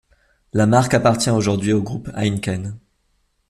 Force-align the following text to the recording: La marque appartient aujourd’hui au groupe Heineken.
La 0.51 0.65
marque 0.65 0.95
appartient 0.95 1.29
aujourd’hui 1.29 1.73
au 1.73 1.83
groupe 1.83 2.09
Heineken. 2.15 2.75